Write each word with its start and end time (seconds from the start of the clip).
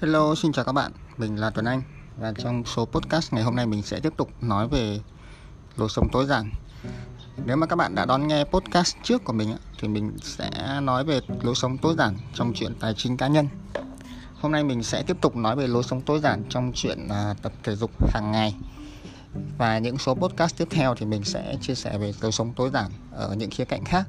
Hello, 0.00 0.34
xin 0.34 0.52
chào 0.52 0.64
các 0.64 0.72
bạn. 0.72 0.92
Mình 1.16 1.36
là 1.36 1.50
Tuấn 1.50 1.64
Anh 1.64 1.82
và 2.18 2.32
trong 2.38 2.64
số 2.64 2.84
podcast 2.84 3.32
ngày 3.32 3.42
hôm 3.42 3.56
nay 3.56 3.66
mình 3.66 3.82
sẽ 3.82 4.00
tiếp 4.00 4.12
tục 4.16 4.30
nói 4.40 4.68
về 4.68 5.00
lối 5.76 5.88
sống 5.88 6.08
tối 6.12 6.26
giản. 6.26 6.50
Nếu 7.44 7.56
mà 7.56 7.66
các 7.66 7.76
bạn 7.76 7.94
đã 7.94 8.04
đón 8.04 8.28
nghe 8.28 8.44
podcast 8.44 8.96
trước 9.02 9.24
của 9.24 9.32
mình 9.32 9.56
thì 9.80 9.88
mình 9.88 10.16
sẽ 10.22 10.50
nói 10.82 11.04
về 11.04 11.20
lối 11.42 11.54
sống 11.54 11.78
tối 11.78 11.94
giản 11.98 12.16
trong 12.34 12.52
chuyện 12.54 12.74
tài 12.80 12.94
chính 12.94 13.16
cá 13.16 13.28
nhân. 13.28 13.48
Hôm 14.40 14.52
nay 14.52 14.64
mình 14.64 14.82
sẽ 14.82 15.02
tiếp 15.02 15.16
tục 15.20 15.36
nói 15.36 15.56
về 15.56 15.66
lối 15.66 15.82
sống 15.82 16.00
tối 16.00 16.20
giản 16.20 16.42
trong 16.48 16.72
chuyện 16.74 17.08
à, 17.08 17.34
tập 17.42 17.52
thể 17.62 17.76
dục 17.76 17.90
hàng 18.14 18.32
ngày. 18.32 18.56
Và 19.58 19.78
những 19.78 19.98
số 19.98 20.14
podcast 20.14 20.58
tiếp 20.58 20.68
theo 20.70 20.94
thì 20.94 21.06
mình 21.06 21.24
sẽ 21.24 21.56
chia 21.60 21.74
sẻ 21.74 21.98
về 21.98 22.12
lối 22.20 22.32
sống 22.32 22.52
tối 22.56 22.70
giản 22.72 22.90
ở 23.12 23.34
những 23.34 23.50
khía 23.50 23.64
cạnh 23.64 23.84
khác. 23.84 24.08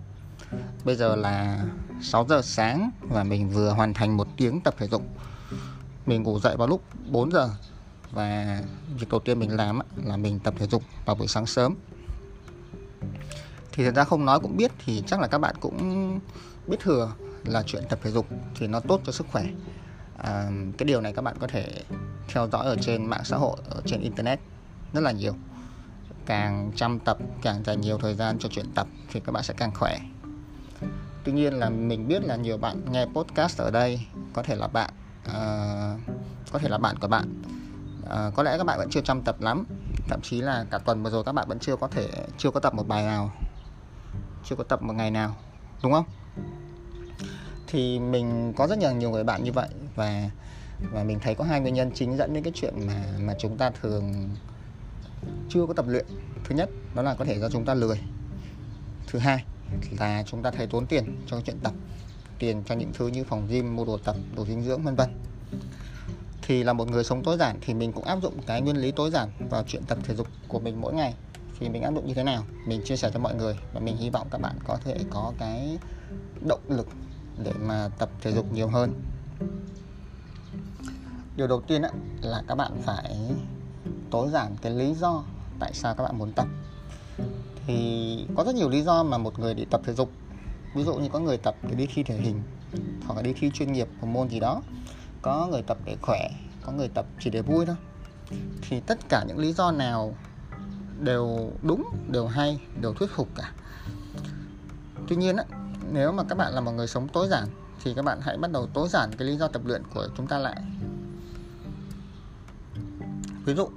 Bây 0.85 0.95
giờ 0.95 1.15
là 1.15 1.65
6 2.01 2.25
giờ 2.29 2.41
sáng 2.43 2.91
và 3.01 3.23
mình 3.23 3.49
vừa 3.49 3.69
hoàn 3.69 3.93
thành 3.93 4.17
một 4.17 4.27
tiếng 4.37 4.61
tập 4.61 4.75
thể 4.77 4.87
dục 4.87 5.03
mình 6.09 6.23
ngủ 6.23 6.39
dậy 6.39 6.57
vào 6.57 6.67
lúc 6.67 6.83
4 7.11 7.31
giờ. 7.31 7.49
Và 8.11 8.61
việc 8.97 9.09
đầu 9.09 9.19
tiên 9.19 9.39
mình 9.39 9.55
làm 9.55 9.79
là 10.03 10.17
mình 10.17 10.39
tập 10.39 10.53
thể 10.57 10.67
dục 10.67 10.83
vào 11.05 11.15
buổi 11.15 11.27
sáng 11.27 11.45
sớm. 11.45 11.75
Thì 13.71 13.85
thật 13.85 13.95
ra 13.95 14.03
không 14.03 14.25
nói 14.25 14.39
cũng 14.39 14.57
biết 14.57 14.71
thì 14.85 15.03
chắc 15.07 15.19
là 15.19 15.27
các 15.27 15.37
bạn 15.37 15.55
cũng 15.59 16.19
biết 16.67 16.77
thừa 16.79 17.13
là 17.45 17.63
chuyện 17.65 17.83
tập 17.89 17.99
thể 18.03 18.11
dục 18.11 18.27
thì 18.55 18.67
nó 18.67 18.79
tốt 18.79 19.01
cho 19.05 19.11
sức 19.11 19.27
khỏe. 19.31 19.45
À, 20.17 20.49
cái 20.77 20.85
điều 20.85 21.01
này 21.01 21.13
các 21.13 21.21
bạn 21.21 21.35
có 21.39 21.47
thể 21.47 21.83
theo 22.27 22.47
dõi 22.51 22.65
ở 22.65 22.75
trên 22.81 23.05
mạng 23.05 23.23
xã 23.23 23.37
hội 23.37 23.57
ở 23.69 23.81
trên 23.85 24.01
internet 24.01 24.39
rất 24.93 25.01
là 25.01 25.11
nhiều. 25.11 25.33
Càng 26.25 26.71
chăm 26.75 26.99
tập 26.99 27.17
càng 27.41 27.63
dành 27.63 27.81
nhiều 27.81 27.97
thời 27.97 28.15
gian 28.15 28.39
cho 28.39 28.49
chuyện 28.51 28.65
tập 28.75 28.87
thì 29.11 29.19
các 29.19 29.31
bạn 29.31 29.43
sẽ 29.43 29.53
càng 29.57 29.71
khỏe. 29.75 29.99
Tuy 31.23 31.31
nhiên 31.31 31.53
là 31.53 31.69
mình 31.69 32.07
biết 32.07 32.23
là 32.23 32.35
nhiều 32.35 32.57
bạn 32.57 32.81
nghe 32.91 33.05
podcast 33.05 33.61
ở 33.61 33.71
đây 33.71 33.99
có 34.33 34.43
thể 34.43 34.55
là 34.55 34.67
bạn 34.67 34.93
uh, 35.29 35.99
có 36.51 36.59
thể 36.59 36.69
là 36.69 36.77
bạn 36.77 36.97
của 36.97 37.07
bạn. 37.07 37.41
Uh, 38.03 38.35
có 38.35 38.43
lẽ 38.43 38.57
các 38.57 38.63
bạn 38.63 38.77
vẫn 38.77 38.89
chưa 38.89 39.01
chăm 39.01 39.21
tập 39.21 39.41
lắm. 39.41 39.65
Thậm 40.07 40.21
chí 40.21 40.41
là 40.41 40.65
cả 40.71 40.77
tuần 40.77 41.03
vừa 41.03 41.09
rồi 41.09 41.23
các 41.23 41.31
bạn 41.31 41.47
vẫn 41.47 41.59
chưa 41.59 41.75
có 41.75 41.87
thể 41.87 42.09
chưa 42.37 42.51
có 42.51 42.59
tập 42.59 42.73
một 42.73 42.87
bài 42.87 43.03
nào. 43.03 43.31
Chưa 44.45 44.55
có 44.55 44.63
tập 44.63 44.81
một 44.81 44.93
ngày 44.93 45.11
nào 45.11 45.35
đúng 45.83 45.93
không? 45.93 46.05
Thì 47.67 47.99
mình 47.99 48.53
có 48.57 48.67
rất 48.67 48.77
nhiều 48.77 48.91
nhiều 48.91 49.09
người 49.09 49.23
bạn 49.23 49.43
như 49.43 49.51
vậy 49.51 49.69
và 49.95 50.29
và 50.91 51.03
mình 51.03 51.19
thấy 51.19 51.35
có 51.35 51.43
hai 51.43 51.61
nguyên 51.61 51.73
nhân 51.73 51.91
chính 51.95 52.17
dẫn 52.17 52.33
đến 52.33 52.43
cái 52.43 52.53
chuyện 52.55 52.87
mà 52.87 53.03
mà 53.19 53.33
chúng 53.39 53.57
ta 53.57 53.71
thường 53.81 54.29
chưa 55.49 55.65
có 55.65 55.73
tập 55.73 55.85
luyện. 55.87 56.05
Thứ 56.43 56.55
nhất 56.55 56.69
đó 56.95 57.01
là 57.01 57.15
có 57.15 57.25
thể 57.25 57.39
do 57.39 57.49
chúng 57.49 57.65
ta 57.65 57.73
lười. 57.73 57.99
Thứ 59.07 59.19
hai 59.19 59.43
là 59.99 60.23
chúng 60.23 60.43
ta 60.43 60.51
thấy 60.51 60.67
tốn 60.67 60.85
tiền 60.85 61.21
cho 61.27 61.35
cái 61.35 61.43
chuyện 61.45 61.59
tập 61.63 61.73
tiền 62.39 62.63
cho 62.65 62.75
những 62.75 62.91
thứ 62.93 63.07
như 63.07 63.23
phòng 63.23 63.47
gym, 63.47 63.75
mua 63.75 63.85
đồ 63.85 63.97
tập 63.97 64.15
đồ 64.35 64.45
dinh 64.45 64.63
dưỡng, 64.63 64.83
vân 64.83 64.95
vân. 64.95 65.09
Thì 66.41 66.63
là 66.63 66.73
một 66.73 66.91
người 66.91 67.03
sống 67.03 67.23
tối 67.23 67.37
giản 67.37 67.57
thì 67.61 67.73
mình 67.73 67.91
cũng 67.91 68.03
áp 68.03 68.19
dụng 68.21 68.33
cái 68.45 68.61
nguyên 68.61 68.77
lý 68.77 68.91
tối 68.91 69.11
giản 69.11 69.29
vào 69.49 69.63
chuyện 69.67 69.83
tập 69.87 69.97
thể 70.03 70.15
dục 70.15 70.27
của 70.47 70.59
mình 70.59 70.81
mỗi 70.81 70.93
ngày. 70.93 71.13
Thì 71.59 71.69
mình 71.69 71.81
áp 71.81 71.93
dụng 71.93 72.07
như 72.07 72.13
thế 72.13 72.23
nào? 72.23 72.43
Mình 72.67 72.81
chia 72.85 72.97
sẻ 72.97 73.11
cho 73.13 73.19
mọi 73.19 73.35
người 73.35 73.57
và 73.73 73.79
mình 73.79 73.97
hy 73.97 74.09
vọng 74.09 74.27
các 74.31 74.41
bạn 74.41 74.55
có 74.67 74.77
thể 74.83 74.97
có 75.09 75.33
cái 75.39 75.77
động 76.47 76.61
lực 76.67 76.87
để 77.43 77.53
mà 77.61 77.89
tập 77.97 78.09
thể 78.21 78.31
dục 78.31 78.53
nhiều 78.53 78.67
hơn. 78.67 78.93
Điều 81.35 81.47
đầu 81.47 81.61
tiên 81.61 81.81
là 82.21 82.43
các 82.47 82.55
bạn 82.55 82.71
phải 82.81 83.15
tối 84.11 84.29
giản 84.29 84.55
cái 84.61 84.71
lý 84.71 84.93
do 84.93 85.23
tại 85.59 85.73
sao 85.73 85.95
các 85.95 86.03
bạn 86.03 86.17
muốn 86.17 86.31
tập. 86.33 86.47
Thì 87.67 88.25
có 88.35 88.43
rất 88.43 88.55
nhiều 88.55 88.69
lý 88.69 88.81
do 88.81 89.03
mà 89.03 89.17
một 89.17 89.39
người 89.39 89.53
đi 89.53 89.65
tập 89.71 89.81
thể 89.85 89.93
dục 89.93 90.11
ví 90.73 90.83
dụ 90.83 90.95
như 90.95 91.09
có 91.09 91.19
người 91.19 91.37
tập 91.37 91.55
để 91.69 91.75
đi 91.75 91.87
thi 91.93 92.03
thể 92.03 92.17
hình 92.17 92.43
hoặc 93.05 93.15
là 93.15 93.21
đi 93.21 93.33
thi 93.33 93.51
chuyên 93.53 93.73
nghiệp 93.73 93.87
một 94.01 94.07
môn 94.07 94.29
gì 94.29 94.39
đó. 94.39 94.61
Có 95.21 95.47
người 95.47 95.61
tập 95.61 95.77
để 95.85 95.95
khỏe 96.01 96.29
có 96.65 96.71
người 96.71 96.87
tập 96.87 97.05
chỉ 97.19 97.29
để 97.29 97.41
vui 97.41 97.65
thôi. 97.65 97.75
Thì 98.61 98.79
tất 98.79 99.09
cả 99.09 99.23
những 99.27 99.37
lý 99.37 99.53
do 99.53 99.71
nào 99.71 100.15
đều 100.99 101.51
đúng 101.61 101.85
đều 102.11 102.27
hay 102.27 102.59
đều 102.81 102.93
thuyết 102.93 103.09
phục 103.15 103.27
cả. 103.35 103.51
Tuy 105.07 105.15
nhiên 105.15 105.35
á, 105.35 105.43
nếu 105.91 106.11
mà 106.11 106.23
các 106.23 106.37
bạn 106.37 106.53
là 106.53 106.61
một 106.61 106.71
người 106.71 106.87
sống 106.87 107.07
tối 107.07 107.27
giản 107.27 107.47
thì 107.83 107.93
các 107.93 108.05
bạn 108.05 108.19
hãy 108.21 108.37
bắt 108.37 108.51
đầu 108.51 108.67
tối 108.73 108.87
giản 108.89 109.11
cái 109.17 109.27
lý 109.27 109.37
do 109.37 109.47
tập 109.47 109.61
luyện 109.65 109.83
của 109.93 110.07
chúng 110.17 110.27
ta 110.27 110.37
lại. 110.37 110.61
Ví 113.45 113.53
dụ 113.53 113.69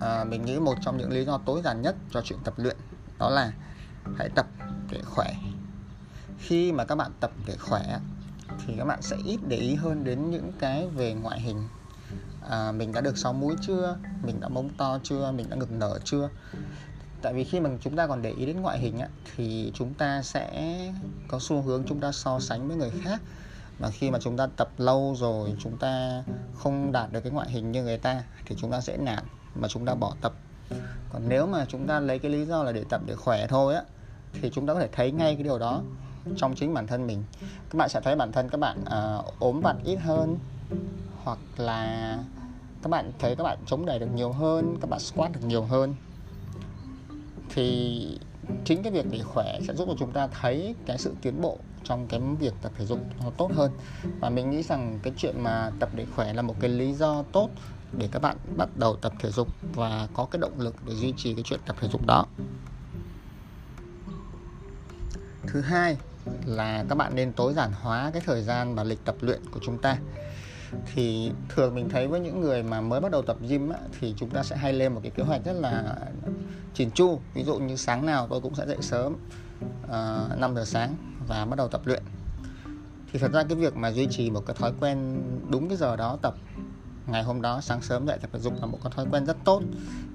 à, 0.00 0.24
mình 0.24 0.44
nghĩ 0.44 0.58
một 0.58 0.74
trong 0.84 0.96
những 0.98 1.10
lý 1.10 1.24
do 1.24 1.38
tối 1.38 1.62
giản 1.64 1.82
nhất 1.82 1.96
cho 2.10 2.20
chuyện 2.24 2.38
tập 2.44 2.54
luyện 2.56 2.76
đó 3.18 3.30
là 3.30 3.52
hãy 4.16 4.28
tập 4.34 4.46
để 4.90 5.00
khỏe 5.04 5.34
khi 6.46 6.72
mà 6.72 6.84
các 6.84 6.94
bạn 6.94 7.10
tập 7.20 7.30
để 7.46 7.56
khỏe 7.56 7.98
thì 8.66 8.74
các 8.78 8.84
bạn 8.84 9.02
sẽ 9.02 9.16
ít 9.24 9.38
để 9.48 9.56
ý 9.56 9.74
hơn 9.74 10.04
đến 10.04 10.30
những 10.30 10.52
cái 10.58 10.86
về 10.88 11.14
ngoại 11.14 11.40
hình. 11.40 11.68
À, 12.50 12.72
mình 12.72 12.92
đã 12.92 13.00
được 13.00 13.18
sáu 13.18 13.32
múi 13.32 13.54
chưa? 13.66 13.96
Mình 14.22 14.40
đã 14.40 14.48
mông 14.48 14.70
to 14.76 14.98
chưa? 15.02 15.32
Mình 15.32 15.50
đã 15.50 15.56
ngực 15.56 15.72
nở 15.72 15.98
chưa? 16.04 16.28
Tại 17.22 17.32
vì 17.32 17.44
khi 17.44 17.60
mà 17.60 17.70
chúng 17.80 17.96
ta 17.96 18.06
còn 18.06 18.22
để 18.22 18.30
ý 18.30 18.46
đến 18.46 18.60
ngoại 18.60 18.78
hình 18.78 18.98
á, 18.98 19.08
thì 19.36 19.72
chúng 19.74 19.94
ta 19.94 20.22
sẽ 20.22 20.78
có 21.28 21.38
xu 21.40 21.62
hướng 21.62 21.84
chúng 21.88 22.00
ta 22.00 22.12
so 22.12 22.40
sánh 22.40 22.68
với 22.68 22.76
người 22.76 22.90
khác. 23.02 23.20
Và 23.78 23.90
khi 23.90 24.10
mà 24.10 24.18
chúng 24.22 24.36
ta 24.36 24.46
tập 24.56 24.68
lâu 24.78 25.14
rồi 25.18 25.54
chúng 25.58 25.78
ta 25.78 26.22
không 26.54 26.92
đạt 26.92 27.12
được 27.12 27.20
cái 27.20 27.32
ngoại 27.32 27.50
hình 27.50 27.72
như 27.72 27.82
người 27.82 27.98
ta 27.98 28.22
thì 28.46 28.56
chúng 28.58 28.70
ta 28.70 28.80
sẽ 28.80 28.96
nản 28.96 29.24
mà 29.54 29.68
chúng 29.68 29.86
ta 29.86 29.94
bỏ 29.94 30.14
tập. 30.20 30.32
Còn 31.12 31.28
nếu 31.28 31.46
mà 31.46 31.64
chúng 31.68 31.86
ta 31.86 32.00
lấy 32.00 32.18
cái 32.18 32.30
lý 32.30 32.44
do 32.44 32.62
là 32.62 32.72
để 32.72 32.84
tập 32.88 33.00
để 33.06 33.14
khỏe 33.14 33.46
thôi 33.46 33.74
á 33.74 33.82
thì 34.32 34.50
chúng 34.54 34.66
ta 34.66 34.74
có 34.74 34.80
thể 34.80 34.88
thấy 34.92 35.12
ngay 35.12 35.34
cái 35.34 35.42
điều 35.42 35.58
đó 35.58 35.82
trong 36.36 36.54
chính 36.54 36.74
bản 36.74 36.86
thân 36.86 37.06
mình. 37.06 37.24
Các 37.70 37.76
bạn 37.76 37.88
sẽ 37.88 38.00
thấy 38.00 38.16
bản 38.16 38.32
thân 38.32 38.48
các 38.48 38.60
bạn 38.60 38.80
uh, 38.80 39.38
ốm 39.38 39.60
vặt 39.60 39.76
ít 39.84 39.96
hơn 39.96 40.38
hoặc 41.24 41.38
là 41.56 42.18
các 42.82 42.88
bạn 42.88 43.12
thấy 43.18 43.36
các 43.36 43.44
bạn 43.44 43.58
chống 43.66 43.86
đẩy 43.86 43.98
được 43.98 44.08
nhiều 44.14 44.32
hơn 44.32 44.76
các 44.80 44.90
bạn 44.90 45.00
squat 45.00 45.32
được 45.32 45.40
nhiều 45.46 45.62
hơn. 45.62 45.94
Thì 47.54 48.18
chính 48.64 48.82
cái 48.82 48.92
việc 48.92 49.06
để 49.10 49.18
khỏe 49.18 49.58
sẽ 49.66 49.74
giúp 49.74 49.88
cho 49.88 49.94
chúng 49.98 50.12
ta 50.12 50.26
thấy 50.26 50.74
cái 50.86 50.98
sự 50.98 51.14
tiến 51.22 51.40
bộ 51.40 51.58
trong 51.84 52.06
cái 52.06 52.20
việc 52.38 52.54
tập 52.62 52.72
thể 52.78 52.86
dục 52.86 53.00
nó 53.24 53.30
tốt 53.30 53.50
hơn. 53.54 53.72
Và 54.20 54.30
mình 54.30 54.50
nghĩ 54.50 54.62
rằng 54.62 54.98
cái 55.02 55.12
chuyện 55.16 55.40
mà 55.40 55.70
tập 55.78 55.88
để 55.94 56.06
khỏe 56.16 56.32
là 56.32 56.42
một 56.42 56.54
cái 56.60 56.70
lý 56.70 56.92
do 56.92 57.22
tốt 57.32 57.48
để 57.92 58.08
các 58.12 58.22
bạn 58.22 58.36
bắt 58.56 58.68
đầu 58.76 58.96
tập 58.96 59.12
thể 59.18 59.30
dục 59.30 59.48
và 59.74 60.08
có 60.14 60.24
cái 60.24 60.40
động 60.40 60.60
lực 60.60 60.74
để 60.86 60.94
duy 60.94 61.14
trì 61.16 61.34
cái 61.34 61.42
chuyện 61.42 61.60
tập 61.66 61.76
thể 61.80 61.88
dục 61.88 62.06
đó. 62.06 62.26
Thứ 65.46 65.60
hai 65.60 65.96
là 66.46 66.84
các 66.88 66.94
bạn 66.94 67.14
nên 67.14 67.32
tối 67.32 67.54
giản 67.54 67.72
hóa 67.72 68.10
cái 68.12 68.22
thời 68.26 68.42
gian 68.42 68.74
và 68.74 68.84
lịch 68.84 69.04
tập 69.04 69.16
luyện 69.20 69.40
của 69.50 69.60
chúng 69.62 69.78
ta. 69.78 69.98
Thì 70.94 71.32
thường 71.48 71.74
mình 71.74 71.88
thấy 71.88 72.06
với 72.08 72.20
những 72.20 72.40
người 72.40 72.62
mà 72.62 72.80
mới 72.80 73.00
bắt 73.00 73.12
đầu 73.12 73.22
tập 73.22 73.36
gym 73.40 73.68
á, 73.68 73.78
thì 74.00 74.14
chúng 74.16 74.30
ta 74.30 74.42
sẽ 74.42 74.56
hay 74.56 74.72
lên 74.72 74.94
một 74.94 75.00
cái 75.02 75.10
kế 75.10 75.22
hoạch 75.22 75.44
rất 75.44 75.52
là 75.52 75.96
chỉn 76.74 76.90
chu. 76.90 77.20
Ví 77.34 77.44
dụ 77.44 77.56
như 77.56 77.76
sáng 77.76 78.06
nào 78.06 78.26
tôi 78.30 78.40
cũng 78.40 78.54
sẽ 78.54 78.66
dậy 78.66 78.78
sớm 78.80 79.16
à, 79.90 80.26
uh, 80.32 80.38
5 80.38 80.54
giờ 80.54 80.64
sáng 80.64 80.96
và 81.28 81.44
bắt 81.44 81.56
đầu 81.56 81.68
tập 81.68 81.80
luyện. 81.84 82.02
Thì 83.12 83.18
thật 83.18 83.32
ra 83.32 83.42
cái 83.42 83.58
việc 83.58 83.76
mà 83.76 83.90
duy 83.90 84.06
trì 84.10 84.30
một 84.30 84.46
cái 84.46 84.56
thói 84.58 84.72
quen 84.80 85.22
đúng 85.50 85.68
cái 85.68 85.76
giờ 85.76 85.96
đó 85.96 86.18
tập 86.22 86.34
ngày 87.06 87.22
hôm 87.22 87.42
đó 87.42 87.60
sáng 87.60 87.82
sớm 87.82 88.06
dậy 88.06 88.18
tập 88.20 88.30
thể 88.32 88.38
dục 88.38 88.54
là 88.60 88.66
một 88.66 88.78
cái 88.82 88.92
thói 88.96 89.06
quen 89.10 89.26
rất 89.26 89.36
tốt. 89.44 89.62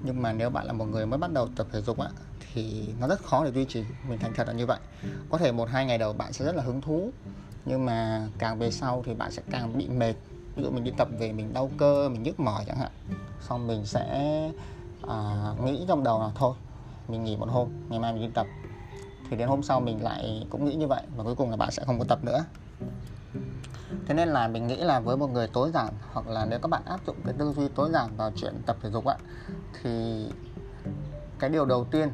Nhưng 0.02 0.22
mà 0.22 0.32
nếu 0.32 0.50
bạn 0.50 0.66
là 0.66 0.72
một 0.72 0.84
người 0.84 1.06
mới 1.06 1.18
bắt 1.18 1.32
đầu 1.32 1.48
tập 1.56 1.66
thể 1.72 1.80
dục 1.80 1.98
á 1.98 2.08
thì 2.52 2.88
nó 3.00 3.08
rất 3.08 3.22
khó 3.22 3.44
để 3.44 3.52
duy 3.52 3.64
trì. 3.64 3.84
Mình 4.08 4.18
thành 4.18 4.32
thật 4.34 4.46
là 4.46 4.52
như 4.52 4.66
vậy. 4.66 4.78
Có 5.30 5.38
thể 5.38 5.52
một 5.52 5.68
hai 5.68 5.86
ngày 5.86 5.98
đầu 5.98 6.12
bạn 6.12 6.32
sẽ 6.32 6.44
rất 6.44 6.56
là 6.56 6.62
hứng 6.62 6.80
thú. 6.80 7.10
Nhưng 7.64 7.86
mà 7.86 8.28
càng 8.38 8.58
về 8.58 8.70
sau 8.70 9.02
thì 9.06 9.14
bạn 9.14 9.30
sẽ 9.30 9.42
càng 9.50 9.78
bị 9.78 9.88
mệt. 9.88 10.14
Ví 10.56 10.62
dụ 10.62 10.70
mình 10.70 10.84
đi 10.84 10.92
tập 10.96 11.08
về 11.18 11.32
mình 11.32 11.52
đau 11.52 11.70
cơ 11.78 12.08
mình 12.08 12.22
nhức 12.22 12.40
mỏi 12.40 12.64
chẳng 12.66 12.78
hạn. 12.78 12.90
Xong 13.40 13.66
mình 13.66 13.86
sẽ 13.86 14.04
à, 15.08 15.52
nghĩ 15.64 15.84
trong 15.88 16.04
đầu 16.04 16.20
là 16.20 16.30
thôi 16.34 16.54
mình 17.08 17.24
nghỉ 17.24 17.36
một 17.36 17.48
hôm 17.50 17.68
ngày 17.88 17.98
mai 17.98 18.12
mình 18.12 18.22
đi 18.22 18.28
tập. 18.34 18.46
Thì 19.30 19.36
đến 19.36 19.48
hôm 19.48 19.62
sau 19.62 19.80
mình 19.80 20.02
lại 20.02 20.46
cũng 20.50 20.64
nghĩ 20.64 20.74
như 20.74 20.86
vậy 20.86 21.02
và 21.16 21.24
cuối 21.24 21.34
cùng 21.34 21.50
là 21.50 21.56
bạn 21.56 21.70
sẽ 21.70 21.84
không 21.84 21.98
có 21.98 22.04
tập 22.08 22.24
nữa 22.24 22.44
thế 24.06 24.14
nên 24.14 24.28
là 24.28 24.48
mình 24.48 24.66
nghĩ 24.66 24.76
là 24.76 25.00
với 25.00 25.16
một 25.16 25.30
người 25.30 25.46
tối 25.46 25.70
giản 25.74 25.94
hoặc 26.12 26.28
là 26.28 26.46
nếu 26.50 26.58
các 26.62 26.68
bạn 26.68 26.82
áp 26.84 27.00
dụng 27.06 27.16
cái 27.24 27.34
tư 27.38 27.52
duy 27.52 27.68
tối 27.68 27.90
giản 27.92 28.16
vào 28.16 28.32
chuyện 28.36 28.54
tập 28.66 28.76
thể 28.82 28.90
dục 28.90 29.04
ạ 29.06 29.16
thì 29.82 30.24
cái 31.38 31.50
điều 31.50 31.64
đầu 31.64 31.84
tiên 31.84 32.12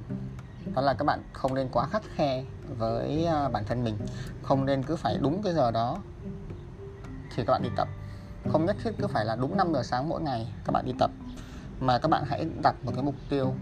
đó 0.75 0.82
là 0.82 0.94
các 0.94 1.05
bạn 1.05 1.23
không 1.32 1.55
nên 1.55 1.69
quá 1.73 1.87
khắt 1.87 2.02
khe 2.14 2.44
với 2.78 3.26
à, 3.26 3.49
bản 3.49 3.64
thân 3.64 3.84
mình. 3.84 3.96
Không 4.43 4.67
nên 4.67 4.82
cứ 4.82 4.96
phải 4.96 5.19
đúng 5.20 5.43
cái 5.43 5.55
giờ 5.55 5.70
đó 5.70 5.99
thì 7.34 7.44
các 7.46 7.52
bạn 7.52 7.62
đi 7.62 7.69
tập. 7.76 7.88
Không 8.49 8.67
nhất 8.67 8.76
thiết 8.84 8.90
cứ 8.99 9.06
phải 9.06 9.25
là 9.25 9.37
đúng 9.37 9.56
5 9.56 9.72
giờ 9.72 9.82
sáng 9.82 10.08
mỗi 10.08 10.22
ngày 10.22 10.52
các 10.64 10.72
bạn 10.72 10.84
đi 10.87 10.93
tập 10.99 11.11
mà 11.81 11.99
các 11.99 12.08
bạn 12.08 12.25
hãy 12.26 12.46
đặt 12.62 12.75
một 12.84 12.93
cái 12.94 13.05
mục 13.05 13.14
tiêu 13.29 13.55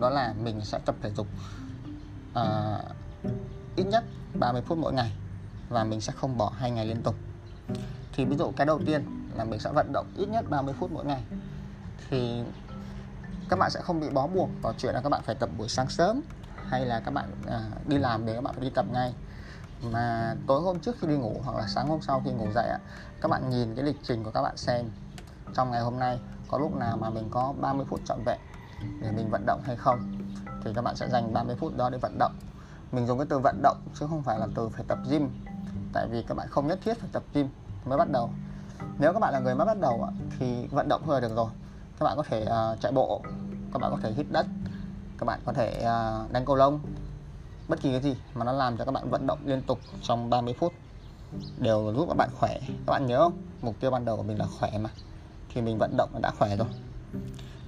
đó 0.00 0.10
là 0.10 0.34
mình 0.42 0.60
sẽ 0.60 0.78
tập 0.84 0.94
thể 1.02 1.10
dục 1.10 1.26
uh, 2.30 2.84
ít 3.76 3.84
nhất 3.84 4.04
30 4.40 4.62
phút 4.62 4.78
mỗi 4.78 4.92
ngày 4.92 5.12
và 5.68 5.84
mình 5.84 6.00
sẽ 6.00 6.12
không 6.16 6.38
bỏ 6.38 6.52
hai 6.56 6.70
ngày 6.70 6.86
liên 6.86 7.02
tục 7.02 7.14
thì 8.12 8.24
ví 8.24 8.36
dụ 8.36 8.52
cái 8.56 8.66
đầu 8.66 8.80
tiên 8.86 9.04
là 9.34 9.44
mình 9.44 9.60
sẽ 9.60 9.70
vận 9.72 9.92
động 9.92 10.06
ít 10.16 10.28
nhất 10.28 10.44
30 10.50 10.74
phút 10.78 10.92
mỗi 10.92 11.04
ngày. 11.04 11.22
Thì 12.10 12.42
các 13.48 13.58
bạn 13.58 13.70
sẽ 13.70 13.80
không 13.80 14.00
bị 14.00 14.10
bó 14.10 14.26
buộc 14.26 14.50
vào 14.62 14.72
chuyện 14.78 14.94
là 14.94 15.00
các 15.00 15.08
bạn 15.08 15.22
phải 15.24 15.34
tập 15.34 15.50
buổi 15.58 15.68
sáng 15.68 15.88
sớm 15.88 16.20
hay 16.68 16.86
là 16.86 17.00
các 17.00 17.10
bạn 17.10 17.30
à, 17.46 17.60
đi 17.86 17.98
làm 17.98 18.26
để 18.26 18.34
các 18.34 18.40
bạn 18.40 18.54
phải 18.54 18.64
đi 18.64 18.70
tập 18.70 18.86
ngay. 18.92 19.14
Mà 19.82 20.34
tối 20.46 20.60
hôm 20.62 20.80
trước 20.80 20.96
khi 21.00 21.08
đi 21.08 21.16
ngủ 21.16 21.40
hoặc 21.44 21.56
là 21.56 21.66
sáng 21.66 21.88
hôm 21.88 22.00
sau 22.00 22.22
khi 22.24 22.30
ngủ 22.30 22.46
dậy 22.54 22.68
các 23.20 23.28
bạn 23.28 23.50
nhìn 23.50 23.74
cái 23.74 23.84
lịch 23.84 23.96
trình 24.02 24.24
của 24.24 24.30
các 24.30 24.42
bạn 24.42 24.56
xem 24.56 24.90
trong 25.54 25.70
ngày 25.70 25.80
hôm 25.80 25.98
nay 25.98 26.18
có 26.48 26.58
lúc 26.58 26.76
nào 26.76 26.96
mà 26.96 27.10
mình 27.10 27.28
có 27.30 27.54
30 27.60 27.86
phút 27.88 28.00
trọn 28.04 28.18
vẹn 28.26 28.38
để 29.00 29.10
mình 29.10 29.30
vận 29.30 29.46
động 29.46 29.60
hay 29.64 29.76
không 29.76 30.18
thì 30.64 30.70
các 30.74 30.82
bạn 30.82 30.96
sẽ 30.96 31.08
dành 31.08 31.32
30 31.32 31.56
phút 31.56 31.76
đó 31.76 31.90
để 31.90 31.98
vận 31.98 32.18
động. 32.18 32.32
Mình 32.92 33.06
dùng 33.06 33.18
cái 33.18 33.26
từ 33.30 33.38
vận 33.38 33.62
động 33.62 33.76
chứ 33.94 34.06
không 34.10 34.22
phải 34.22 34.38
là 34.38 34.46
từ 34.54 34.68
phải 34.68 34.84
tập 34.88 34.98
gym 35.10 35.30
tại 35.92 36.06
vì 36.10 36.22
các 36.22 36.34
bạn 36.36 36.48
không 36.50 36.66
nhất 36.66 36.78
thiết 36.82 37.00
phải 37.00 37.08
tập 37.12 37.22
gym 37.34 37.48
mới 37.84 37.98
bắt 37.98 38.08
đầu. 38.10 38.30
Nếu 38.98 39.12
các 39.12 39.18
bạn 39.18 39.32
là 39.32 39.40
người 39.40 39.54
mới 39.54 39.66
bắt 39.66 39.80
đầu 39.80 40.08
thì 40.38 40.66
vận 40.66 40.88
động 40.88 41.02
thôi 41.06 41.20
là 41.20 41.28
được 41.28 41.36
rồi. 41.36 41.50
Các 42.00 42.04
bạn 42.04 42.16
có 42.16 42.22
thể 42.22 42.42
uh, 42.42 42.80
chạy 42.80 42.92
bộ 42.92 43.22
các 43.72 43.78
bạn 43.78 43.90
có 43.90 43.98
thể 44.02 44.12
hít 44.12 44.26
đất 44.30 44.46
các 45.18 45.24
bạn 45.24 45.40
có 45.44 45.52
thể 45.52 45.78
uh, 45.78 46.32
đánh 46.32 46.44
cầu 46.44 46.56
lông. 46.56 46.80
Bất 47.68 47.80
kỳ 47.82 47.90
cái 47.90 48.00
gì 48.00 48.16
mà 48.34 48.44
nó 48.44 48.52
làm 48.52 48.76
cho 48.76 48.84
các 48.84 48.92
bạn 48.92 49.10
vận 49.10 49.26
động 49.26 49.38
liên 49.44 49.62
tục 49.62 49.78
trong 50.02 50.30
30 50.30 50.54
phút 50.58 50.72
đều 51.58 51.92
giúp 51.96 52.06
các 52.08 52.16
bạn 52.16 52.30
khỏe. 52.38 52.58
Các 52.66 52.92
bạn 52.92 53.06
nhớ 53.06 53.18
không? 53.18 53.42
Mục 53.62 53.74
tiêu 53.80 53.90
ban 53.90 54.04
đầu 54.04 54.16
của 54.16 54.22
mình 54.22 54.38
là 54.38 54.46
khỏe 54.46 54.70
mà. 54.78 54.90
Thì 55.54 55.60
mình 55.60 55.78
vận 55.78 55.96
động 55.96 56.10
đã 56.22 56.30
khỏe 56.38 56.56
rồi. 56.56 56.68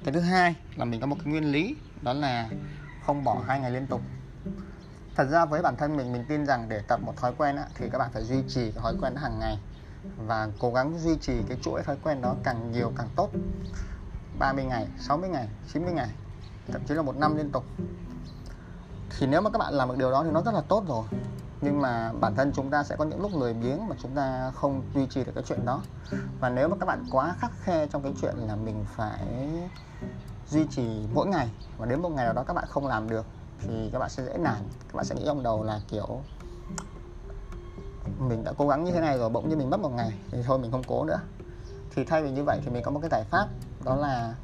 Cái 0.04 0.14
thứ 0.14 0.20
hai 0.20 0.54
là 0.76 0.84
mình 0.84 1.00
có 1.00 1.06
một 1.06 1.16
cái 1.24 1.32
nguyên 1.32 1.52
lý 1.52 1.76
đó 2.02 2.12
là 2.12 2.48
không 3.06 3.24
bỏ 3.24 3.42
hai 3.46 3.60
ngày 3.60 3.70
liên 3.70 3.86
tục 3.86 4.00
thật 5.16 5.24
ra 5.30 5.44
với 5.44 5.62
bản 5.62 5.76
thân 5.76 5.96
mình 5.96 6.12
mình 6.12 6.24
tin 6.28 6.46
rằng 6.46 6.68
để 6.68 6.82
tập 6.88 7.00
một 7.02 7.16
thói 7.16 7.32
quen 7.38 7.56
á, 7.56 7.66
thì 7.74 7.90
các 7.90 7.98
bạn 7.98 8.10
phải 8.12 8.24
duy 8.24 8.42
trì 8.48 8.72
cái 8.72 8.82
thói 8.82 8.94
quen 9.00 9.16
hàng 9.16 9.38
ngày 9.38 9.58
và 10.16 10.48
cố 10.58 10.72
gắng 10.72 10.98
duy 10.98 11.16
trì 11.20 11.42
cái 11.48 11.58
chuỗi 11.62 11.82
thói 11.82 11.96
quen 12.02 12.22
đó 12.22 12.34
càng 12.44 12.72
nhiều 12.72 12.92
càng 12.96 13.08
tốt. 13.16 13.30
30 14.38 14.64
ngày 14.64 14.86
60 14.98 15.30
ngày 15.30 15.48
90 15.72 15.92
ngày 15.92 16.08
thậm 16.72 16.82
chí 16.88 16.94
là 16.94 17.02
một 17.02 17.16
năm 17.16 17.36
liên 17.36 17.50
tục. 17.52 17.64
Thì 19.18 19.26
nếu 19.26 19.40
mà 19.40 19.50
các 19.50 19.58
bạn 19.58 19.74
làm 19.74 19.88
được 19.88 19.98
điều 19.98 20.10
đó 20.10 20.24
thì 20.24 20.30
nó 20.30 20.42
rất 20.42 20.54
là 20.54 20.60
tốt 20.68 20.84
rồi. 20.88 21.04
Nhưng 21.60 21.80
mà 21.80 22.12
bản 22.20 22.34
thân 22.34 22.52
chúng 22.54 22.70
ta 22.70 22.82
sẽ 22.82 22.96
có 22.96 23.04
những 23.04 23.22
lúc 23.22 23.30
lười 23.34 23.54
biếng 23.54 23.88
mà 23.88 23.96
chúng 24.02 24.14
ta 24.14 24.52
không 24.54 24.82
duy 24.94 25.06
trì 25.06 25.24
được 25.24 25.32
cái 25.34 25.44
chuyện 25.46 25.64
đó. 25.64 25.82
Và 26.40 26.48
nếu 26.48 26.68
mà 26.68 26.76
các 26.80 26.86
bạn 26.86 27.04
quá 27.10 27.34
khắc 27.38 27.50
khe 27.60 27.86
trong 27.86 28.02
cái 28.02 28.12
chuyện 28.20 28.34
là 28.36 28.56
mình 28.56 28.84
phải 28.96 29.48
duy 30.48 30.66
trì 30.70 31.06
mỗi 31.14 31.26
ngày 31.26 31.50
và 31.78 31.86
đến 31.86 32.02
một 32.02 32.08
ngày 32.08 32.24
nào 32.24 32.34
đó 32.34 32.42
các 32.42 32.54
bạn 32.54 32.64
không 32.68 32.86
làm 32.86 33.10
được 33.10 33.26
thì 33.62 33.90
các 33.92 33.98
bạn 33.98 34.10
sẽ 34.10 34.24
dễ 34.24 34.38
nản. 34.38 34.62
Các 34.88 34.94
bạn 34.94 35.04
sẽ 35.04 35.14
nghĩ 35.14 35.22
trong 35.26 35.42
đầu 35.42 35.64
là 35.64 35.80
kiểu 35.88 36.20
mình 38.18 38.44
đã 38.44 38.52
cố 38.58 38.68
gắng 38.68 38.84
như 38.84 38.92
thế 38.92 39.00
này 39.00 39.18
rồi, 39.18 39.30
bỗng 39.30 39.48
như 39.48 39.56
mình 39.56 39.70
mất 39.70 39.80
một 39.80 39.92
ngày, 39.92 40.12
thì 40.30 40.42
thôi 40.46 40.58
mình 40.58 40.70
không 40.70 40.82
cố 40.86 41.04
nữa. 41.04 41.20
Thì 41.94 42.04
thay 42.04 42.22
vì 42.22 42.30
như 42.30 42.44
vậy 42.44 42.60
thì 42.64 42.70
mình 42.70 42.82
có 42.82 42.90
một 42.90 43.00
cái 43.00 43.10
giải 43.10 43.24
pháp, 43.24 43.48
đó 43.84 43.96
là 43.96 44.34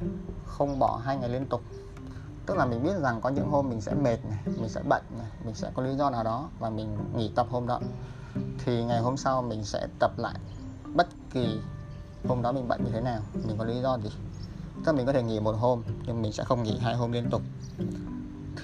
không 0.45 0.79
bỏ 0.79 1.01
hai 1.03 1.17
ngày 1.17 1.29
liên 1.29 1.45
tục. 1.45 1.61
Tức 2.45 2.57
là 2.57 2.65
mình 2.65 2.83
biết 2.83 2.99
rằng 3.01 3.21
có 3.21 3.29
những 3.29 3.49
hôm 3.49 3.69
mình 3.69 3.81
sẽ 3.81 3.93
mệt 3.93 4.17
này, 4.25 4.39
mình 4.45 4.69
sẽ 4.69 4.81
bận 4.89 5.03
này, 5.17 5.27
mình 5.45 5.55
sẽ 5.55 5.71
có 5.73 5.83
lý 5.83 5.95
do 5.95 6.09
nào 6.09 6.23
đó 6.23 6.49
và 6.59 6.69
mình 6.69 6.97
nghỉ 7.15 7.31
tập 7.35 7.47
hôm 7.49 7.67
đó. 7.67 7.79
Thì 8.65 8.83
ngày 8.83 8.99
hôm 8.99 9.17
sau 9.17 9.41
mình 9.41 9.63
sẽ 9.63 9.87
tập 9.99 10.11
lại 10.17 10.35
bất 10.95 11.07
kỳ 11.33 11.59
hôm 12.27 12.41
đó 12.41 12.51
mình 12.51 12.67
bận 12.67 12.83
như 12.83 12.91
thế 12.91 13.01
nào, 13.01 13.21
mình 13.33 13.57
có 13.57 13.63
lý 13.63 13.81
do 13.81 13.97
gì. 13.97 14.09
Tức 14.75 14.83
là 14.85 14.91
mình 14.91 15.05
có 15.05 15.13
thể 15.13 15.23
nghỉ 15.23 15.39
một 15.39 15.55
hôm, 15.59 15.83
nhưng 16.05 16.21
mình 16.21 16.31
sẽ 16.31 16.43
không 16.43 16.63
nghỉ 16.63 16.77
hai 16.79 16.95
hôm 16.95 17.11
liên 17.11 17.29
tục 17.29 17.41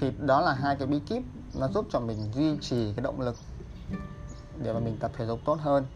thì 0.04 0.12
đó 0.26 0.40
là 0.40 0.52
hai 0.52 0.76
cái 0.76 0.86
bí 0.86 0.98
kíp 0.98 1.22
nó 1.54 1.68
giúp 1.68 1.86
cho 1.90 2.00
mình 2.00 2.32
duy 2.34 2.58
trì 2.60 2.92
cái 2.96 3.02
động 3.02 3.20
lực 3.20 3.36
để 4.62 4.72
mà 4.72 4.80
mình 4.80 4.96
tập 5.00 5.10
thể 5.16 5.26
dục 5.26 5.40
tốt 5.44 5.58
hơn. 5.60 5.86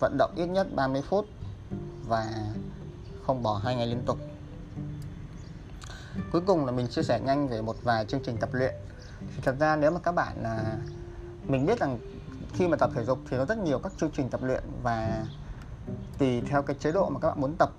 Vận 0.00 0.16
động 0.18 0.32
ít 0.36 0.46
nhất 0.46 0.66
30 0.74 1.02
phút 1.02 1.26
và 2.08 2.32
không 3.26 3.42
bỏ 3.42 3.60
hai 3.64 3.76
ngày 3.76 3.86
liên 3.86 4.02
tục. 4.06 4.18
Cuối 6.32 6.40
cùng 6.46 6.66
là 6.66 6.72
mình 6.72 6.88
chia 6.88 7.02
sẻ 7.02 7.20
nhanh 7.20 7.48
về 7.48 7.62
một 7.62 7.76
vài 7.82 8.04
chương 8.04 8.20
trình 8.24 8.36
tập 8.36 8.48
luyện. 8.52 8.74
Thì 9.20 9.42
thật 9.42 9.54
ra 9.60 9.76
nếu 9.76 9.90
mà 9.90 10.00
các 10.00 10.12
bạn 10.12 10.42
là, 10.42 10.76
mình 11.46 11.66
biết 11.66 11.80
rằng 11.80 11.98
khi 12.52 12.68
mà 12.68 12.76
tập 12.76 12.90
thể 12.94 13.04
dục 13.04 13.18
thì 13.30 13.36
có 13.36 13.44
rất 13.44 13.58
nhiều 13.58 13.78
các 13.78 13.92
chương 14.00 14.10
trình 14.10 14.28
tập 14.28 14.42
luyện 14.42 14.64
và 14.82 15.26
tùy 16.18 16.40
theo 16.40 16.62
cái 16.62 16.76
chế 16.80 16.92
độ 16.92 17.10
mà 17.10 17.20
các 17.20 17.28
bạn 17.28 17.40
muốn 17.40 17.54
tập 17.58 17.70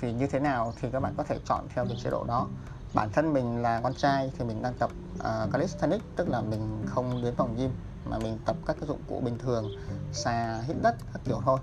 thì 0.00 0.12
như 0.12 0.26
thế 0.26 0.38
nào 0.40 0.74
thì 0.80 0.88
các 0.92 1.00
bạn 1.00 1.14
có 1.16 1.24
thể 1.24 1.38
chọn 1.44 1.66
theo 1.74 1.86
cái 1.86 1.96
chế 2.04 2.10
độ 2.10 2.24
đó 2.24 2.48
bản 2.94 3.10
thân 3.12 3.32
mình 3.32 3.62
là 3.62 3.80
con 3.80 3.94
trai 3.94 4.30
thì 4.38 4.44
mình 4.44 4.62
đang 4.62 4.74
tập 4.74 4.90
uh, 5.14 5.52
calisthenics 5.52 6.04
tức 6.16 6.28
là 6.28 6.40
mình 6.40 6.86
không 6.86 7.22
đến 7.24 7.34
phòng 7.36 7.56
gym 7.56 7.70
mà 8.10 8.18
mình 8.18 8.38
tập 8.44 8.56
các 8.66 8.76
cái 8.80 8.88
dụng 8.88 9.00
cụ 9.08 9.20
bình 9.24 9.38
thường 9.38 9.70
xà 10.12 10.60
hít 10.66 10.76
đất 10.82 10.96
các 11.12 11.22
kiểu 11.24 11.40
thôi. 11.44 11.58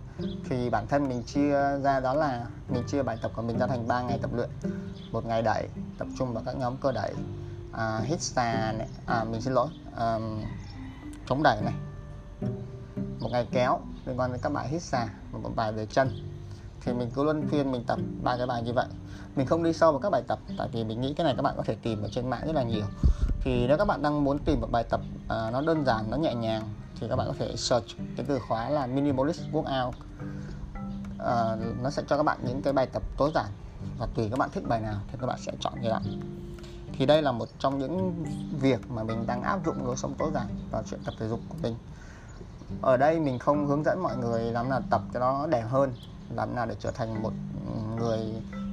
Thì 0.49 0.69
bản 0.69 0.87
thân 0.87 1.09
mình 1.09 1.23
chia 1.23 1.77
ra 1.83 1.99
đó 1.99 2.13
là 2.13 2.45
mình 2.69 2.83
chia 2.87 3.03
bài 3.03 3.17
tập 3.21 3.31
của 3.35 3.41
mình 3.41 3.57
ra 3.59 3.67
thành 3.67 3.87
3 3.87 4.01
ngày 4.01 4.19
tập 4.21 4.31
luyện. 4.33 4.49
Một 5.11 5.25
ngày 5.25 5.41
đẩy 5.41 5.67
tập 5.97 6.07
trung 6.17 6.33
vào 6.33 6.43
các 6.45 6.57
nhóm 6.57 6.77
cơ 6.77 6.91
đẩy 6.91 7.13
à, 7.73 7.99
hít 8.03 8.21
xà 8.21 8.71
này 8.77 8.87
à, 9.05 9.23
mình 9.23 9.41
xin 9.41 9.53
lỗi 9.53 9.67
à, 9.97 10.19
chống 11.29 11.43
đẩy 11.43 11.61
này. 11.61 11.73
Một 13.19 13.29
ngày 13.31 13.47
kéo 13.51 13.79
liên 14.05 14.19
quan 14.19 14.31
đến 14.31 14.41
các 14.41 14.53
bài 14.53 14.67
hít 14.67 14.81
xà 14.81 15.07
và 15.31 15.39
một 15.39 15.51
bài 15.55 15.71
về 15.71 15.85
chân 15.85 16.09
thì 16.81 16.93
mình 16.93 17.09
cứ 17.15 17.23
luân 17.23 17.47
phiên 17.47 17.71
mình 17.71 17.83
tập 17.87 17.99
ba 18.23 18.37
cái 18.37 18.47
bài 18.47 18.63
như 18.63 18.73
vậy. 18.73 18.85
Mình 19.35 19.45
không 19.45 19.63
đi 19.63 19.73
sâu 19.73 19.91
vào 19.91 19.99
các 19.99 20.09
bài 20.09 20.23
tập 20.27 20.39
tại 20.57 20.67
vì 20.71 20.83
mình 20.83 21.01
nghĩ 21.01 21.13
cái 21.13 21.25
này 21.25 21.33
các 21.35 21.41
bạn 21.41 21.53
có 21.57 21.63
thể 21.63 21.75
tìm 21.83 22.01
ở 22.01 22.09
trên 22.11 22.29
mạng 22.29 22.41
rất 22.45 22.55
là 22.55 22.63
nhiều. 22.63 22.85
Thì 23.41 23.67
nếu 23.67 23.77
các 23.77 23.85
bạn 23.85 24.01
đang 24.01 24.23
muốn 24.23 24.39
tìm 24.39 24.61
một 24.61 24.67
bài 24.71 24.83
tập 24.89 25.01
uh, 25.23 25.53
nó 25.53 25.61
đơn 25.61 25.85
giản 25.85 26.11
nó 26.11 26.17
nhẹ 26.17 26.33
nhàng 26.33 26.63
thì 26.99 27.07
các 27.09 27.15
bạn 27.15 27.27
có 27.27 27.33
thể 27.39 27.55
search 27.55 27.87
cái 28.17 28.25
từ 28.29 28.39
khóa 28.47 28.69
là 28.69 28.87
minimalist 28.87 29.41
workout. 29.51 29.89
Uh, 29.89 31.81
nó 31.81 31.89
sẽ 31.89 32.03
cho 32.07 32.17
các 32.17 32.23
bạn 32.23 32.37
những 32.43 32.61
cái 32.61 32.73
bài 32.73 32.87
tập 32.93 33.03
tối 33.17 33.31
giản 33.35 33.45
và 33.99 34.07
tùy 34.15 34.29
các 34.29 34.39
bạn 34.39 34.49
thích 34.53 34.63
bài 34.67 34.81
nào 34.81 34.95
thì 35.11 35.17
các 35.21 35.27
bạn 35.27 35.39
sẽ 35.45 35.51
chọn 35.59 35.73
như 35.81 35.89
vậy. 35.89 36.17
Thì 36.97 37.05
đây 37.05 37.21
là 37.21 37.31
một 37.31 37.47
trong 37.59 37.79
những 37.79 38.23
việc 38.59 38.91
mà 38.91 39.03
mình 39.03 39.27
đang 39.27 39.43
áp 39.43 39.65
dụng 39.65 39.85
lối 39.85 39.95
sống 39.95 40.13
tối 40.17 40.31
giản 40.33 40.45
vào 40.71 40.83
chuyện 40.89 40.99
tập 41.05 41.13
thể 41.19 41.27
dục 41.27 41.39
của 41.49 41.55
mình. 41.61 41.75
Ở 42.81 42.97
đây 42.97 43.19
mình 43.19 43.39
không 43.39 43.67
hướng 43.67 43.83
dẫn 43.83 44.03
mọi 44.03 44.17
người 44.17 44.41
làm 44.41 44.69
nào 44.69 44.81
tập 44.89 45.01
cho 45.13 45.19
nó 45.19 45.47
đẹp 45.47 45.65
hơn 45.69 45.93
làm 46.35 46.55
nào 46.55 46.65
để 46.65 46.75
trở 46.79 46.91
thành 46.91 47.23
một 47.23 47.31
người 47.95 48.19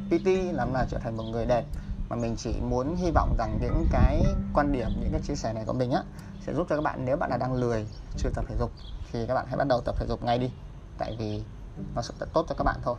PT 0.08 0.28
làm 0.52 0.72
nào 0.72 0.84
trở 0.90 0.98
thành 0.98 1.16
một 1.16 1.24
người 1.24 1.46
đẹp. 1.46 1.64
Mà 2.08 2.16
mình 2.16 2.34
chỉ 2.36 2.54
muốn 2.60 2.96
hy 2.96 3.10
vọng 3.10 3.34
rằng 3.38 3.58
những 3.62 3.86
cái 3.92 4.22
quan 4.54 4.72
điểm, 4.72 4.88
những 5.00 5.12
cái 5.12 5.20
chia 5.20 5.34
sẻ 5.34 5.52
này 5.52 5.64
của 5.66 5.72
mình 5.72 5.90
á, 5.90 6.02
sẽ 6.46 6.54
giúp 6.54 6.66
cho 6.68 6.76
các 6.76 6.82
bạn, 6.82 7.04
nếu 7.04 7.16
bạn 7.16 7.30
là 7.30 7.36
đang 7.36 7.54
lười 7.54 7.86
chưa 8.16 8.30
tập 8.34 8.44
thể 8.48 8.56
dục, 8.58 8.70
thì 9.12 9.26
các 9.26 9.34
bạn 9.34 9.46
hãy 9.48 9.56
bắt 9.56 9.66
đầu 9.68 9.80
tập 9.80 9.94
thể 9.98 10.06
dục 10.08 10.24
ngay 10.24 10.38
đi. 10.38 10.50
Tại 10.98 11.16
vì 11.18 11.42
nó 11.94 12.02
sẽ 12.02 12.14
tốt 12.32 12.46
cho 12.48 12.54
các 12.58 12.64
bạn 12.64 12.76
thôi. 12.82 12.96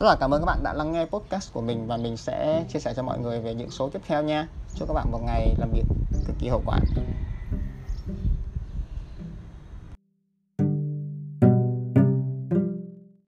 Rất 0.00 0.06
là 0.06 0.16
cảm 0.20 0.34
ơn 0.34 0.40
các 0.40 0.46
bạn 0.46 0.62
đã 0.62 0.72
lắng 0.72 0.92
nghe 0.92 1.06
podcast 1.06 1.52
của 1.52 1.60
mình 1.60 1.86
và 1.86 1.96
mình 1.96 2.16
sẽ 2.16 2.64
chia 2.68 2.78
sẻ 2.78 2.94
cho 2.94 3.02
mọi 3.02 3.18
người 3.18 3.40
về 3.40 3.54
những 3.54 3.70
số 3.70 3.88
tiếp 3.88 4.00
theo 4.06 4.22
nha. 4.22 4.48
Chúc 4.74 4.88
các 4.88 4.94
bạn 4.94 5.10
một 5.12 5.20
ngày 5.26 5.54
làm 5.58 5.70
việc 5.72 5.84
cực 6.26 6.36
kỳ 6.38 6.46
hiệu 6.46 6.62
quả. 6.64 6.78